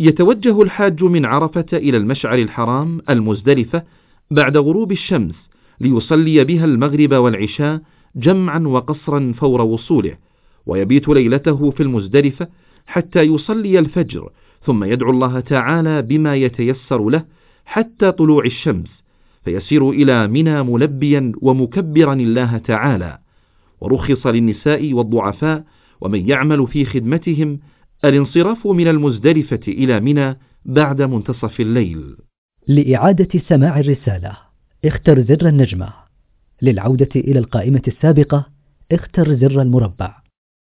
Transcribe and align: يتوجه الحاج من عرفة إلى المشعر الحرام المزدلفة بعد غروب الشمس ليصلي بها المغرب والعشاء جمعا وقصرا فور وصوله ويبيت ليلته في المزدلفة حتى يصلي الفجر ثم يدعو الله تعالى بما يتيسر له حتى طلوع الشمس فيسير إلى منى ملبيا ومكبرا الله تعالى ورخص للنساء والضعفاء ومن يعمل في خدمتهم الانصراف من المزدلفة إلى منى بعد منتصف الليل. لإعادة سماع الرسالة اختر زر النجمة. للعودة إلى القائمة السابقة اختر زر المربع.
يتوجه 0.00 0.62
الحاج 0.62 1.04
من 1.04 1.24
عرفة 1.24 1.66
إلى 1.72 1.96
المشعر 1.96 2.38
الحرام 2.38 3.00
المزدلفة 3.10 3.82
بعد 4.30 4.56
غروب 4.56 4.92
الشمس 4.92 5.34
ليصلي 5.80 6.44
بها 6.44 6.64
المغرب 6.64 7.14
والعشاء 7.14 7.80
جمعا 8.16 8.58
وقصرا 8.58 9.32
فور 9.36 9.60
وصوله 9.60 10.14
ويبيت 10.66 11.08
ليلته 11.08 11.70
في 11.70 11.82
المزدلفة 11.82 12.48
حتى 12.86 13.22
يصلي 13.22 13.78
الفجر 13.78 14.30
ثم 14.62 14.84
يدعو 14.84 15.10
الله 15.10 15.40
تعالى 15.40 16.02
بما 16.02 16.36
يتيسر 16.36 17.08
له 17.08 17.24
حتى 17.66 18.12
طلوع 18.12 18.44
الشمس 18.44 19.04
فيسير 19.44 19.90
إلى 19.90 20.28
منى 20.28 20.62
ملبيا 20.62 21.32
ومكبرا 21.42 22.12
الله 22.12 22.58
تعالى 22.58 23.18
ورخص 23.80 24.26
للنساء 24.26 24.92
والضعفاء 24.92 25.64
ومن 26.00 26.28
يعمل 26.28 26.66
في 26.66 26.84
خدمتهم 26.84 27.58
الانصراف 28.04 28.66
من 28.66 28.88
المزدلفة 28.88 29.60
إلى 29.68 30.00
منى 30.00 30.36
بعد 30.64 31.02
منتصف 31.02 31.60
الليل. 31.60 32.16
لإعادة 32.68 33.40
سماع 33.48 33.80
الرسالة 33.80 34.36
اختر 34.84 35.22
زر 35.22 35.48
النجمة. 35.48 35.92
للعودة 36.62 37.08
إلى 37.16 37.38
القائمة 37.38 37.82
السابقة 37.88 38.46
اختر 38.92 39.34
زر 39.34 39.62
المربع. 39.62 40.27